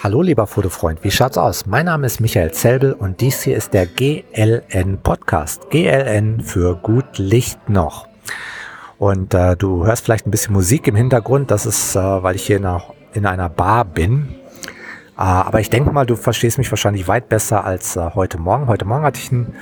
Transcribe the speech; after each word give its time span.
Hallo 0.00 0.22
lieber 0.22 0.46
Fotofreund, 0.46 1.02
wie 1.02 1.10
schaut's 1.10 1.36
aus? 1.36 1.66
Mein 1.66 1.86
Name 1.86 2.06
ist 2.06 2.20
Michael 2.20 2.52
Zelbel 2.52 2.92
und 2.92 3.20
dies 3.20 3.42
hier 3.42 3.56
ist 3.56 3.74
der 3.74 3.84
GLN 3.84 4.98
Podcast. 5.02 5.70
GLN 5.70 6.40
für 6.40 6.76
gut 6.76 7.18
Licht 7.18 7.68
noch. 7.68 8.06
Und 8.98 9.34
äh, 9.34 9.56
du 9.56 9.84
hörst 9.84 10.04
vielleicht 10.04 10.24
ein 10.24 10.30
bisschen 10.30 10.54
Musik 10.54 10.86
im 10.86 10.94
Hintergrund, 10.94 11.50
das 11.50 11.66
ist, 11.66 11.96
äh, 11.96 11.98
weil 11.98 12.36
ich 12.36 12.46
hier 12.46 12.58
in 12.58 12.66
einer, 12.66 12.84
in 13.12 13.26
einer 13.26 13.48
Bar 13.48 13.84
bin. 13.86 14.36
Äh, 15.16 15.22
aber 15.22 15.58
ich 15.58 15.68
denke 15.68 15.90
mal, 15.90 16.06
du 16.06 16.14
verstehst 16.14 16.58
mich 16.58 16.70
wahrscheinlich 16.70 17.08
weit 17.08 17.28
besser 17.28 17.64
als 17.64 17.96
äh, 17.96 18.10
heute 18.14 18.38
Morgen. 18.38 18.68
Heute 18.68 18.84
Morgen 18.84 19.02
hatte 19.02 19.18
ich 19.18 19.32
ein, 19.32 19.52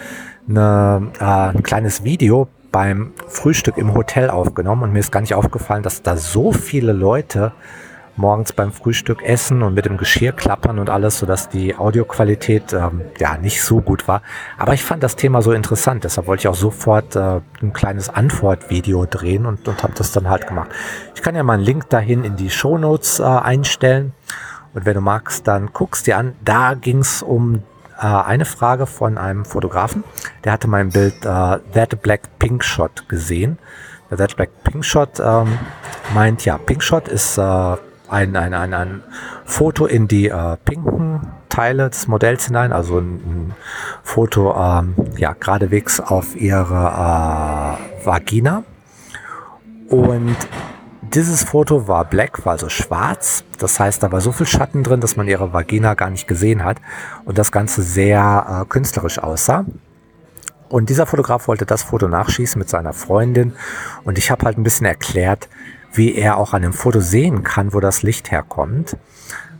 eine, 0.51 1.13
äh, 1.19 1.57
ein 1.57 1.63
kleines 1.63 2.05
Video 2.05 2.47
beim 2.71 3.15
Frühstück 3.27 3.79
im 3.79 3.95
Hotel 3.95 4.29
aufgenommen 4.29 4.83
und 4.83 4.93
mir 4.93 4.99
ist 4.99 5.13
gar 5.13 5.23
nicht 5.23 5.35
aufgefallen, 5.35 5.83
dass 5.83 6.03
da 6.03 6.19
so 6.19 6.53
viele 6.53 6.93
Leute 6.93 7.53
morgens 8.17 8.53
beim 8.53 8.73
Frühstück 8.73 9.23
essen 9.23 9.63
und 9.63 9.75
mit 9.75 9.85
dem 9.85 9.97
Geschirr 9.97 10.33
klappern 10.33 10.79
und 10.79 10.91
alles, 10.91 11.19
sodass 11.19 11.49
die 11.49 11.77
Audioqualität 11.77 12.73
ähm, 12.73 13.03
ja 13.19 13.37
nicht 13.39 13.63
so 13.63 13.81
gut 13.81 14.09
war. 14.09 14.23
Aber 14.59 14.75
ich 14.75 14.83
fand 14.85 15.03
das 15.03 15.17
Thema 15.17 15.43
so 15.43 15.53
interessant, 15.53 16.05
deshalb 16.05 16.27
wollte 16.27 16.43
ich 16.43 16.49
auch 16.49 16.55
sofort 16.55 17.17
äh, 17.17 17.41
ein 17.63 17.73
kleines 17.73 18.09
Antwortvideo 18.09 19.07
drehen 19.07 19.47
und, 19.47 19.69
und 19.69 19.83
habe 19.83 19.95
das 19.97 20.13
dann 20.13 20.29
halt 20.29 20.47
gemacht. 20.47 20.71
Ich 21.15 21.23
kann 21.23 21.35
ja 21.35 21.43
mal 21.43 21.55
einen 21.55 21.65
Link 21.65 21.89
dahin 21.91 22.25
in 22.25 22.37
die 22.37 22.51
Show 22.51 22.79
Notes 22.79 23.21
äh, 23.21 23.25
einstellen 23.25 24.13
und 24.75 24.85
wenn 24.85 24.95
du 24.95 25.01
magst, 25.01 25.49
dann 25.49 25.73
guckst 25.73 26.07
dir 26.07 26.19
an. 26.19 26.35
Da 26.45 26.75
ging 26.75 26.99
es 26.99 27.23
um 27.23 27.63
äh, 27.99 28.07
eine 28.07 28.45
Frage 28.45 28.87
von 28.87 29.17
einem 29.17 29.45
Fotografen, 29.45 30.05
der 30.45 30.53
hatte 30.53 30.69
mein 30.69 30.91
Bild 30.91 31.25
äh, 31.25 31.59
That 31.73 32.03
Black 32.03 32.39
Pink 32.39 32.63
Shot 32.63 33.09
gesehen. 33.09 33.59
That 34.15 34.37
Black 34.37 34.51
Pink 34.63 34.85
Shot 34.85 35.19
ähm, 35.19 35.59
meint, 36.15 36.45
ja, 36.45 36.59
Pink 36.59 36.83
Shot 36.83 37.09
ist 37.09 37.39
äh, 37.39 37.77
ein, 38.09 38.37
ein, 38.37 38.55
ein, 38.55 38.75
ein 38.75 39.03
Foto 39.45 39.87
in 39.87 40.09
die 40.09 40.29
äh, 40.29 40.57
pinken 40.65 41.21
Teile 41.49 41.89
des 41.89 42.07
Modells 42.07 42.47
hinein, 42.47 42.73
also 42.73 42.99
ein, 42.99 43.15
ein 43.15 43.55
Foto 44.03 44.55
ähm, 44.55 44.95
ja, 45.17 45.33
geradewegs 45.33 46.01
auf 46.01 46.37
ihre 46.37 47.79
äh, 48.03 48.07
Vagina. 48.07 48.63
Und 49.89 50.37
dieses 51.03 51.45
Foto 51.45 51.89
war 51.89 52.05
black, 52.05 52.45
war 52.45 52.53
also 52.53 52.69
schwarz. 52.69 53.45
Das 53.59 53.79
heißt, 53.81 54.03
da 54.03 54.13
war 54.13 54.21
so 54.21 54.33
viel 54.33 54.47
Schatten 54.47 54.83
drin, 54.83 55.01
dass 55.01 55.17
man 55.17 55.29
ihre 55.29 55.53
Vagina 55.53 55.95
gar 55.95 56.11
nicht 56.11 56.27
gesehen 56.27 56.65
hat 56.65 56.79
und 57.25 57.39
das 57.39 57.53
Ganze 57.53 57.83
sehr 57.83 58.63
äh, 58.63 58.69
künstlerisch 58.69 59.19
aussah. 59.19 59.65
Und 60.69 60.91
dieser 60.91 61.07
Fotograf 61.07 61.47
wollte 61.47 61.65
das 61.65 61.85
Foto 61.85 62.09
nachschießen 62.09 62.59
mit 62.59 62.69
seiner 62.69 62.93
Freundin 62.93 63.55
und 64.05 64.19
ich 64.19 64.31
habe 64.31 64.45
halt 64.45 64.59
ein 64.59 64.65
bisschen 64.65 64.87
erklärt, 64.87 65.49
wie 65.97 66.15
er 66.15 66.37
auch 66.39 66.53
an 66.53 66.63
dem 66.63 66.73
Foto 66.73 67.01
sehen 67.01 67.43
kann, 67.43 67.73
wo 67.73 67.81
das 67.81 68.03
Licht 68.03 68.31
herkommt. 68.31 68.97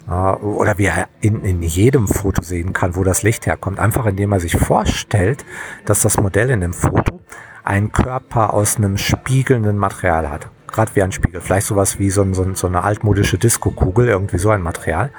Oder 0.07 0.79
wie 0.79 0.85
er 0.85 1.09
in, 1.21 1.43
in 1.45 1.63
jedem 1.63 2.07
Foto 2.07 2.41
sehen 2.41 2.73
kann, 2.73 2.95
wo 2.95 3.03
das 3.03 3.25
Licht 3.25 3.47
herkommt. 3.47 3.81
Einfach 3.81 4.07
indem 4.07 4.33
er 4.33 4.39
sich 4.39 4.57
vorstellt, 4.57 5.45
dass 5.85 6.03
das 6.03 6.21
Modell 6.21 6.51
in 6.51 6.61
dem 6.61 6.73
Foto 6.73 7.21
einen 7.65 7.91
Körper 7.91 8.55
aus 8.55 8.77
einem 8.77 8.99
spiegelnden 8.99 9.77
Material 9.77 10.31
hat. 10.31 10.49
Gerade 10.69 10.95
wie 10.95 11.03
ein 11.03 11.11
Spiegel. 11.11 11.41
Vielleicht 11.41 11.67
sowas 11.67 11.99
wie 11.99 12.11
so, 12.11 12.33
so, 12.33 12.55
so 12.55 12.69
eine 12.69 12.85
altmodische 12.85 13.39
Disco-Kugel, 13.39 14.09
irgendwie 14.09 14.39
so 14.39 14.51
ein 14.51 14.63
Material. 14.63 15.11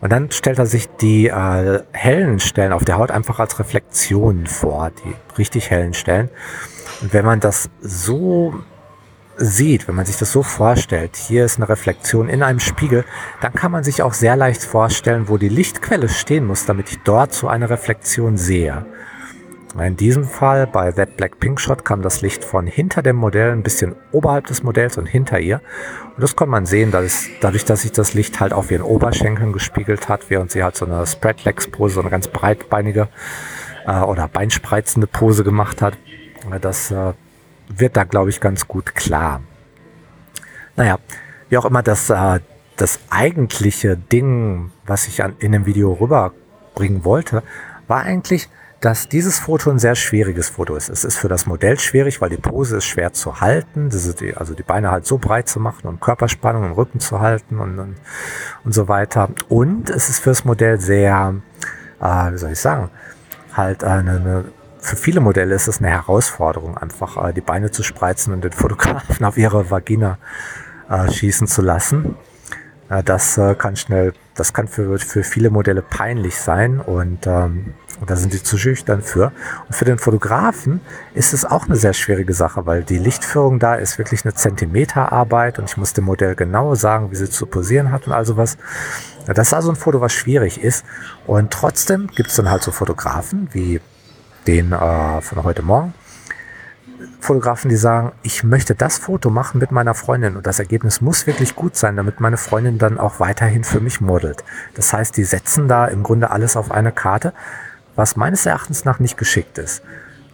Und 0.00 0.12
dann 0.12 0.30
stellt 0.30 0.60
er 0.60 0.66
sich 0.66 0.88
die 1.00 1.26
äh, 1.26 1.82
hellen 1.92 2.38
Stellen 2.38 2.72
auf 2.72 2.84
der 2.84 2.98
Haut 2.98 3.10
einfach 3.10 3.40
als 3.40 3.58
Reflexionen 3.58 4.46
vor, 4.46 4.90
die 5.04 5.14
richtig 5.38 5.70
hellen 5.70 5.94
Stellen. 5.94 6.30
Und 7.02 7.12
wenn 7.12 7.24
man 7.24 7.40
das 7.40 7.68
so 7.80 8.54
sieht, 9.38 9.88
wenn 9.88 9.94
man 9.94 10.06
sich 10.06 10.16
das 10.16 10.32
so 10.32 10.42
vorstellt, 10.42 11.16
hier 11.16 11.44
ist 11.44 11.56
eine 11.56 11.68
Reflexion 11.68 12.28
in 12.28 12.42
einem 12.42 12.60
Spiegel, 12.60 13.04
dann 13.40 13.52
kann 13.52 13.72
man 13.72 13.84
sich 13.84 14.02
auch 14.02 14.12
sehr 14.12 14.36
leicht 14.36 14.62
vorstellen, 14.62 15.28
wo 15.28 15.36
die 15.36 15.48
Lichtquelle 15.48 16.08
stehen 16.08 16.46
muss, 16.46 16.66
damit 16.66 16.90
ich 16.90 16.98
dort 17.04 17.32
so 17.32 17.48
eine 17.48 17.70
Reflexion 17.70 18.36
sehe. 18.36 18.86
In 19.78 19.96
diesem 19.96 20.24
Fall 20.24 20.66
bei 20.66 20.90
That 20.90 21.16
Black 21.16 21.38
Pink 21.38 21.60
Shot 21.60 21.84
kam 21.84 22.02
das 22.02 22.20
Licht 22.20 22.42
von 22.42 22.66
hinter 22.66 23.02
dem 23.02 23.16
Modell 23.16 23.52
ein 23.52 23.62
bisschen 23.62 23.94
oberhalb 24.12 24.46
des 24.46 24.62
Modells 24.62 24.98
und 24.98 25.06
hinter 25.06 25.38
ihr. 25.38 25.60
Und 26.16 26.22
das 26.22 26.34
kann 26.34 26.48
man 26.48 26.66
sehen, 26.66 26.90
dass 26.90 27.28
dadurch, 27.40 27.64
dass 27.64 27.82
sich 27.82 27.92
das 27.92 28.14
Licht 28.14 28.40
halt 28.40 28.52
auf 28.52 28.70
ihren 28.70 28.82
Oberschenkeln 28.82 29.52
gespiegelt 29.52 30.08
hat, 30.08 30.30
während 30.30 30.50
sie 30.50 30.64
halt 30.64 30.74
so 30.74 30.86
eine 30.86 31.06
Spread 31.06 31.44
Legs 31.44 31.68
Pose, 31.68 31.94
so 31.94 32.00
eine 32.00 32.10
ganz 32.10 32.28
breitbeinige 32.28 33.08
äh, 33.86 34.00
oder 34.00 34.26
beinspreizende 34.26 35.06
Pose 35.06 35.44
gemacht 35.44 35.82
hat. 35.82 35.94
Das 36.60 36.90
äh, 36.90 37.12
wird 37.68 37.96
da, 37.96 38.04
glaube 38.04 38.30
ich, 38.30 38.40
ganz 38.40 38.66
gut 38.66 38.94
klar. 38.94 39.40
Naja, 40.76 40.98
wie 41.48 41.58
auch 41.58 41.64
immer 41.64 41.82
das, 41.82 42.10
äh, 42.10 42.40
das 42.76 43.00
eigentliche 43.10 43.96
Ding, 43.96 44.70
was 44.86 45.08
ich 45.08 45.22
an, 45.22 45.34
in 45.38 45.52
dem 45.52 45.66
Video 45.66 45.92
rüberbringen 45.92 47.04
wollte, 47.04 47.42
war 47.88 48.02
eigentlich, 48.02 48.48
dass 48.80 49.08
dieses 49.08 49.40
Foto 49.40 49.70
ein 49.70 49.80
sehr 49.80 49.96
schwieriges 49.96 50.50
Foto 50.50 50.76
ist. 50.76 50.88
Es 50.88 51.04
ist 51.04 51.16
für 51.16 51.28
das 51.28 51.46
Modell 51.46 51.80
schwierig, 51.80 52.20
weil 52.20 52.30
die 52.30 52.36
Pose 52.36 52.76
ist 52.76 52.84
schwer 52.84 53.12
zu 53.12 53.40
halten, 53.40 53.90
die, 53.90 54.36
also 54.36 54.54
die 54.54 54.62
Beine 54.62 54.92
halt 54.92 55.04
so 55.04 55.18
breit 55.18 55.48
zu 55.48 55.58
machen 55.58 55.88
und 55.88 56.00
Körperspannung 56.00 56.64
im 56.64 56.72
Rücken 56.72 57.00
zu 57.00 57.18
halten 57.20 57.58
und, 57.58 57.78
und, 57.78 57.96
und 58.64 58.72
so 58.72 58.86
weiter. 58.86 59.30
Und 59.48 59.90
es 59.90 60.08
ist 60.08 60.20
fürs 60.20 60.44
Modell 60.44 60.80
sehr, 60.80 61.34
äh, 62.00 62.32
wie 62.32 62.38
soll 62.38 62.52
ich 62.52 62.60
sagen, 62.60 62.90
halt 63.52 63.82
eine, 63.82 64.12
eine 64.12 64.44
für 64.80 64.96
viele 64.96 65.20
Modelle 65.20 65.54
ist 65.54 65.68
es 65.68 65.78
eine 65.78 65.88
Herausforderung, 65.88 66.76
einfach 66.76 67.28
äh, 67.28 67.32
die 67.32 67.40
Beine 67.40 67.70
zu 67.70 67.82
spreizen 67.82 68.32
und 68.32 68.44
den 68.44 68.52
Fotografen 68.52 69.24
auf 69.24 69.36
ihre 69.36 69.70
Vagina 69.70 70.18
äh, 70.88 71.10
schießen 71.10 71.46
zu 71.46 71.62
lassen. 71.62 72.16
Äh, 72.88 73.02
das 73.02 73.38
äh, 73.38 73.54
kann 73.54 73.76
schnell, 73.76 74.12
das 74.34 74.52
kann 74.52 74.68
für, 74.68 74.98
für 74.98 75.22
viele 75.22 75.50
Modelle 75.50 75.82
peinlich 75.82 76.36
sein 76.36 76.80
und 76.80 77.26
ähm, 77.26 77.74
da 78.06 78.16
sind 78.16 78.32
sie 78.32 78.42
zu 78.42 78.56
schüchtern 78.56 79.02
für. 79.02 79.32
Und 79.66 79.74
für 79.74 79.84
den 79.84 79.98
Fotografen 79.98 80.80
ist 81.14 81.32
es 81.34 81.44
auch 81.44 81.66
eine 81.66 81.76
sehr 81.76 81.92
schwierige 81.92 82.32
Sache, 82.32 82.64
weil 82.64 82.84
die 82.84 82.98
Lichtführung 82.98 83.58
da 83.58 83.74
ist 83.74 83.98
wirklich 83.98 84.24
eine 84.24 84.34
Zentimeterarbeit 84.34 85.58
und 85.58 85.68
ich 85.68 85.76
muss 85.76 85.92
dem 85.92 86.04
Modell 86.04 86.36
genau 86.36 86.74
sagen, 86.74 87.10
wie 87.10 87.16
sie 87.16 87.28
zu 87.28 87.46
posieren 87.46 87.90
hat 87.90 88.06
und 88.06 88.12
also 88.12 88.36
was. 88.36 88.56
Das 89.26 89.48
ist 89.48 89.54
also 89.54 89.70
ein 89.70 89.76
Foto, 89.76 90.00
was 90.00 90.12
schwierig 90.14 90.62
ist. 90.62 90.86
Und 91.26 91.50
trotzdem 91.52 92.06
gibt 92.06 92.30
es 92.30 92.36
dann 92.36 92.48
halt 92.50 92.62
so 92.62 92.70
Fotografen 92.70 93.48
wie 93.52 93.80
den 94.46 94.72
äh, 94.72 95.20
von 95.20 95.42
heute 95.42 95.62
Morgen. 95.62 95.94
Fotografen, 97.20 97.68
die 97.68 97.76
sagen, 97.76 98.12
ich 98.22 98.42
möchte 98.44 98.74
das 98.74 98.98
Foto 98.98 99.30
machen 99.30 99.58
mit 99.58 99.70
meiner 99.70 99.94
Freundin 99.94 100.36
und 100.36 100.46
das 100.46 100.58
Ergebnis 100.58 101.00
muss 101.00 101.26
wirklich 101.26 101.54
gut 101.54 101.76
sein, 101.76 101.96
damit 101.96 102.20
meine 102.20 102.36
Freundin 102.36 102.78
dann 102.78 102.98
auch 102.98 103.20
weiterhin 103.20 103.64
für 103.64 103.80
mich 103.80 104.00
modelt. 104.00 104.44
Das 104.74 104.92
heißt, 104.92 105.16
die 105.16 105.24
setzen 105.24 105.68
da 105.68 105.86
im 105.86 106.02
Grunde 106.02 106.30
alles 106.30 106.56
auf 106.56 106.70
eine 106.70 106.92
Karte, 106.92 107.32
was 107.94 108.16
meines 108.16 108.46
Erachtens 108.46 108.84
nach 108.84 108.98
nicht 108.98 109.16
geschickt 109.16 109.58
ist. 109.58 109.82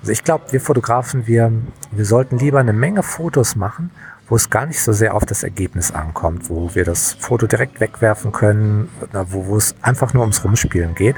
Also 0.01 0.13
ich 0.13 0.25
glaube, 0.25 0.53
wir 0.53 0.61
Fotografen, 0.61 1.27
wir, 1.27 1.51
wir 1.91 2.05
sollten 2.05 2.39
lieber 2.39 2.61
eine 2.61 2.75
Menge 2.75 3.03
Fotos 3.03 3.57
machen, 3.57 3.91
wo 4.29 4.37
es 4.37 4.51
gar 4.51 4.67
nicht 4.67 4.81
so 4.81 4.93
sehr 4.93 5.15
auf 5.15 5.25
das 5.25 5.43
Ergebnis 5.43 5.91
ankommt, 5.91 6.49
wo 6.51 6.75
wir 6.75 6.85
das 6.85 7.15
Foto 7.15 7.47
direkt 7.47 7.81
wegwerfen 7.81 8.33
können, 8.33 8.91
wo, 9.13 9.47
wo 9.47 9.57
es 9.57 9.75
einfach 9.83 10.15
nur 10.15 10.23
ums 10.23 10.45
Rumspielen 10.45 10.95
geht. 10.95 11.17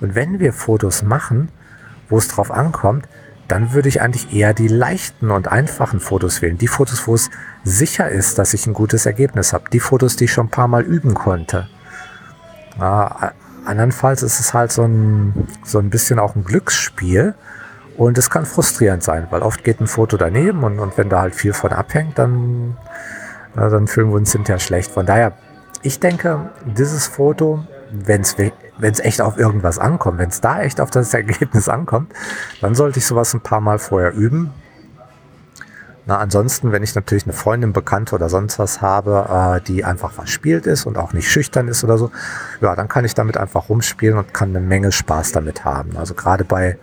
Und 0.00 0.14
wenn 0.14 0.38
wir 0.38 0.52
Fotos 0.52 1.02
machen, 1.02 1.48
wo 2.08 2.18
es 2.18 2.28
drauf 2.28 2.50
ankommt, 2.50 3.08
dann 3.48 3.72
würde 3.72 3.88
ich 3.88 4.00
eigentlich 4.00 4.34
eher 4.34 4.54
die 4.54 4.68
leichten 4.68 5.30
und 5.30 5.48
einfachen 5.48 6.00
Fotos 6.00 6.42
wählen. 6.42 6.58
Die 6.58 6.68
Fotos, 6.68 7.06
wo 7.06 7.14
es 7.14 7.30
sicher 7.64 8.08
ist, 8.08 8.38
dass 8.38 8.54
ich 8.54 8.66
ein 8.66 8.74
gutes 8.74 9.06
Ergebnis 9.06 9.52
habe. 9.52 9.70
Die 9.70 9.80
Fotos, 9.80 10.16
die 10.16 10.24
ich 10.24 10.32
schon 10.32 10.46
ein 10.46 10.50
paar 10.50 10.68
Mal 10.68 10.82
üben 10.82 11.14
konnte. 11.14 11.68
Ja, 12.78 13.32
andernfalls 13.64 14.22
ist 14.22 14.40
es 14.40 14.52
halt 14.52 14.72
so 14.72 14.82
ein, 14.82 15.48
so 15.64 15.78
ein 15.78 15.90
bisschen 15.90 16.18
auch 16.18 16.34
ein 16.34 16.44
Glücksspiel. 16.44 17.34
Und 17.96 18.18
es 18.18 18.28
kann 18.28 18.44
frustrierend 18.44 19.02
sein, 19.02 19.26
weil 19.30 19.42
oft 19.42 19.64
geht 19.64 19.80
ein 19.80 19.86
Foto 19.86 20.16
daneben 20.18 20.64
und, 20.64 20.78
und 20.80 20.98
wenn 20.98 21.08
da 21.08 21.20
halt 21.20 21.34
viel 21.34 21.54
von 21.54 21.72
abhängt, 21.72 22.18
dann, 22.18 22.76
dann 23.54 23.86
fühlen 23.86 24.10
wir 24.10 24.16
uns 24.16 24.32
hinterher 24.32 24.58
schlecht. 24.58 24.90
Von 24.90 25.06
daher, 25.06 25.32
ich 25.82 25.98
denke, 25.98 26.50
dieses 26.66 27.06
Foto, 27.06 27.64
wenn 27.90 28.20
es 28.20 28.36
wenn 28.78 28.92
es 28.92 29.00
echt 29.00 29.20
auf 29.20 29.38
irgendwas 29.38 29.78
ankommt, 29.78 30.18
wenn 30.18 30.28
es 30.28 30.40
da 30.40 30.60
echt 30.60 30.80
auf 30.80 30.90
das 30.90 31.14
Ergebnis 31.14 31.68
ankommt, 31.68 32.12
dann 32.60 32.74
sollte 32.74 32.98
ich 32.98 33.06
sowas 33.06 33.34
ein 33.34 33.40
paar 33.40 33.60
Mal 33.60 33.78
vorher 33.78 34.12
üben. 34.12 34.52
Na, 36.08 36.18
ansonsten, 36.18 36.70
wenn 36.70 36.84
ich 36.84 36.94
natürlich 36.94 37.24
eine 37.24 37.32
Freundin, 37.32 37.72
Bekannte 37.72 38.14
oder 38.14 38.28
sonst 38.28 38.60
was 38.60 38.80
habe, 38.80 39.56
äh, 39.58 39.60
die 39.60 39.84
einfach 39.84 40.12
verspielt 40.12 40.64
ist 40.64 40.86
und 40.86 40.98
auch 40.98 41.12
nicht 41.12 41.28
schüchtern 41.28 41.66
ist 41.66 41.82
oder 41.82 41.98
so, 41.98 42.12
ja, 42.60 42.76
dann 42.76 42.86
kann 42.86 43.04
ich 43.04 43.14
damit 43.14 43.36
einfach 43.36 43.68
rumspielen 43.68 44.16
und 44.16 44.32
kann 44.32 44.50
eine 44.50 44.60
Menge 44.60 44.92
Spaß 44.92 45.32
damit 45.32 45.64
haben. 45.64 45.96
Also 45.96 46.14
gerade 46.14 46.44
bei, 46.44 46.78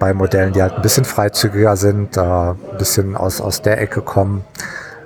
bei 0.00 0.12
Modellen, 0.12 0.52
die 0.52 0.60
halt 0.60 0.74
ein 0.74 0.82
bisschen 0.82 1.04
freizügiger 1.04 1.76
sind, 1.76 2.16
äh, 2.16 2.20
ein 2.20 2.56
bisschen 2.78 3.16
aus, 3.16 3.40
aus 3.40 3.62
der 3.62 3.80
Ecke 3.80 4.00
kommen. 4.02 4.44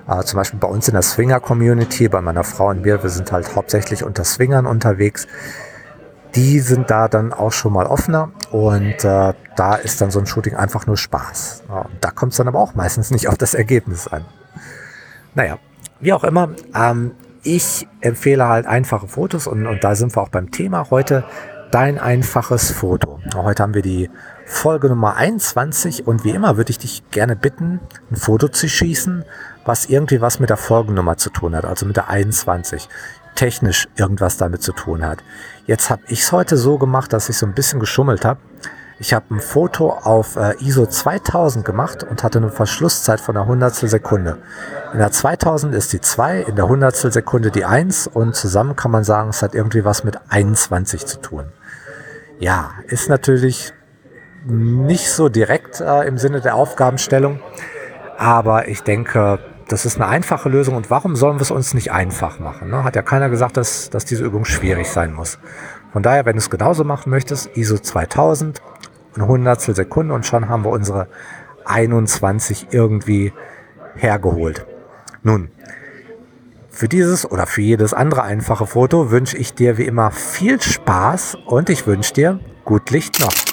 Äh, 0.09 0.23
zum 0.23 0.39
Beispiel 0.39 0.59
bei 0.59 0.69
uns 0.69 0.89
in 0.89 0.95
der 0.95 1.03
Swinger-Community, 1.03 2.09
bei 2.09 2.23
meiner 2.23 2.45
Frau 2.45 2.69
und 2.69 2.81
mir, 2.81 3.03
wir 3.03 3.11
sind 3.11 3.33
halt 3.33 3.55
hauptsächlich 3.55 4.03
unter 4.03 4.25
Swingern 4.25 4.65
unterwegs 4.65 5.27
die 6.35 6.61
sind 6.61 6.91
da 6.91 7.09
dann 7.09 7.33
auch 7.33 7.53
schon 7.53 7.73
mal 7.73 7.87
offener 7.87 8.31
und 8.51 9.05
äh, 9.05 9.35
da 9.57 9.75
ist 9.75 10.01
dann 10.01 10.11
so 10.11 10.19
ein 10.19 10.27
Shooting 10.27 10.57
einfach 10.57 10.87
nur 10.87 10.97
Spaß. 10.97 11.65
Ja, 11.69 11.87
da 12.01 12.11
kommt 12.11 12.33
es 12.33 12.39
dann 12.39 12.49
aber 12.49 12.59
auch 12.59 12.75
meistens 12.75 13.11
nicht 13.11 13.29
auf 13.29 13.37
das 13.37 13.55
Ergebnis 13.55 14.09
an. 14.09 14.25
Naja, 15.35 15.59
wie 16.01 16.13
auch 16.13 16.25
immer, 16.25 16.51
ähm, 16.75 17.13
ich 17.43 17.89
empfehle 18.01 18.49
halt 18.49 18.67
einfache 18.67 19.09
Fotos 19.09 19.47
und, 19.47 19.67
und 19.67 19.85
da 19.85 19.95
sind 19.95 20.17
wir 20.17 20.23
auch 20.23 20.29
beim 20.29 20.51
Thema 20.51 20.91
heute. 20.91 21.25
Dein 21.71 21.99
einfaches 21.99 22.71
Foto. 22.71 23.19
Heute 23.35 23.63
haben 23.63 23.73
wir 23.73 23.81
die 23.81 24.11
Folge 24.45 24.89
Nummer 24.89 25.17
21 25.17 26.07
und 26.07 26.23
wie 26.23 26.31
immer 26.31 26.59
würde 26.59 26.71
ich 26.71 26.79
dich 26.79 27.03
gerne 27.11 27.35
bitten, 27.35 27.81
ein 28.11 28.17
Foto 28.17 28.49
zu 28.49 28.69
schießen, 28.69 29.25
was 29.65 29.87
irgendwie 29.87 30.21
was 30.21 30.39
mit 30.39 30.51
der 30.51 30.59
Folgennummer 30.59 31.17
zu 31.17 31.31
tun 31.31 31.57
hat, 31.57 31.65
also 31.65 31.87
mit 31.87 31.97
der 31.97 32.11
21 32.11 32.91
technisch 33.35 33.89
irgendwas 33.97 34.37
damit 34.37 34.63
zu 34.63 34.73
tun 34.73 35.07
hat. 35.07 35.19
Jetzt 35.67 35.91
habe 35.91 36.03
ich 36.09 36.23
es 36.23 36.33
heute 36.33 36.57
so 36.57 36.79
gemacht, 36.79 37.13
dass 37.13 37.29
ich 37.29 37.37
so 37.37 37.47
ein 37.47 37.55
bisschen 37.55 37.81
geschummelt 37.81 38.25
habe. 38.25 38.41
Ich 38.99 39.13
habe 39.15 39.35
ein 39.35 39.41
Foto 39.41 39.91
auf 39.91 40.37
äh, 40.37 40.55
ISO 40.61 40.87
2000 40.87 41.65
gemacht 41.65 42.05
und 42.05 42.23
hatte 42.23 42.39
eine 42.39 42.51
Verschlusszeit 42.51 43.21
von 43.21 43.37
einer 43.37 43.47
Hundertstel 43.47 43.89
Sekunde. 43.89 44.39
In 44.93 44.99
der 44.99 45.11
2000 45.11 45.75
ist 45.75 45.93
die 45.93 46.01
2, 46.01 46.43
in 46.43 46.57
der 46.57 46.69
Hundertstel 46.69 47.13
Sekunde 47.13 47.51
die 47.51 47.65
1 47.65 48.07
und 48.07 48.37
zusammen 48.37 48.77
kann 48.77 48.91
man 48.91 49.03
sagen, 49.03 49.31
es 49.31 49.43
hat 49.43 49.55
irgendwie 49.55 49.85
was 49.85 50.05
mit 50.05 50.19
21 50.29 51.07
zu 51.07 51.21
tun. 51.21 51.47
Ja, 52.39 52.73
ist 52.87 53.09
natürlich 53.09 53.73
nicht 54.45 55.11
so 55.11 55.29
direkt 55.29 55.81
äh, 55.81 56.07
im 56.07 56.19
Sinne 56.19 56.41
der 56.41 56.55
Aufgabenstellung, 56.55 57.41
aber 58.19 58.69
ich 58.69 58.83
denke, 58.83 59.41
das 59.69 59.85
ist 59.87 59.97
eine 59.97 60.09
einfache 60.09 60.49
Lösung 60.49 60.77
und 60.77 60.91
warum 60.91 61.17
sollen 61.17 61.37
wir 61.37 61.43
es 61.43 61.51
uns 61.51 61.75
nicht 61.75 61.93
einfach 61.93 62.39
machen? 62.39 62.71
Ne? 62.71 62.85
Hat 62.85 62.97
ja 62.97 63.03
keiner 63.03 63.29
gesagt, 63.29 63.57
dass, 63.57 63.91
dass 63.91 64.05
diese 64.05 64.25
Übung 64.25 64.45
schwierig 64.45 64.89
sein 64.89 65.13
muss. 65.13 65.39
Von 65.93 66.03
daher, 66.03 66.25
wenn 66.25 66.35
du 66.35 66.39
es 66.39 66.51
genauso 66.51 66.85
machen 66.85 67.11
möchtest, 67.11 67.57
ISO 67.57 67.79
2000, 67.79 68.63
ein 69.17 69.27
Hundertstel 69.27 69.75
Sekunde 69.75 70.15
und 70.15 70.25
schon 70.25 70.49
haben 70.49 70.65
wir 70.65 70.71
unsere 70.71 71.09
21 71.65 72.69
irgendwie 72.71 73.33
hergeholt. 73.95 74.67
Nun, 75.23 75.51
für 76.71 76.89
dieses 76.89 77.31
oder 77.31 77.47
für 77.47 77.61
jedes 77.61 77.93
andere 77.93 78.23
einfache 78.23 78.67
Foto 78.67 79.11
wünsche 79.11 79.37
ich 79.37 79.55
dir 79.55 79.77
wie 79.77 79.85
immer 79.85 80.11
viel 80.11 80.61
Spaß 80.61 81.37
und 81.47 81.69
ich 81.69 81.87
wünsche 81.87 82.15
dir 82.15 82.41
gut 82.65 82.91
Licht 82.91 83.21
noch. 83.21 83.52